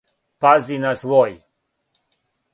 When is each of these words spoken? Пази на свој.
Пази 0.45 0.79
на 0.85 0.95
свој. 1.03 1.37